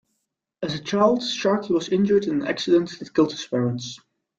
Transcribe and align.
As 0.63 0.73
a 0.73 0.79
child, 0.81 1.23
Sharkey 1.23 1.73
was 1.75 1.89
injured 1.89 2.23
in 2.25 2.41
an 2.41 2.47
accident 2.47 2.97
that 2.97 3.13
killed 3.13 3.33
his 3.33 3.45
parents. 3.45 3.99